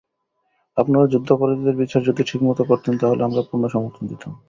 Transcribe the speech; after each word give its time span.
আপনারা 0.77 1.05
যুদ্ধাপরাধীদের 1.07 1.75
বিচার 1.75 2.01
যদি 2.03 2.21
ঠিকমতো 2.23 2.63
করতেন 2.63 2.93
তাহলে 2.97 3.21
আমরা 3.23 3.41
পূর্ণ 3.49 3.63
সমর্থন 3.67 4.03
দিতাম। 4.07 4.31